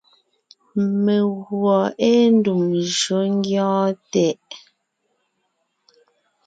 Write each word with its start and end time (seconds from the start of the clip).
Meguɔ 1.05 1.77
ée 2.09 2.23
ndùm 2.35 2.61
njÿó 2.81 3.19
ńgyɔ́ɔn 3.35 3.87
tɛʼ. 4.11 4.41